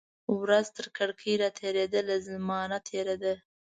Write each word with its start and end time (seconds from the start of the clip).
ورځ 0.39 0.65
ترکړکۍ 0.77 1.33
را 1.41 1.49
تیریدله، 1.59 2.15
زمانه 2.29 2.77
تیره 2.87 3.15
ده 3.23 3.33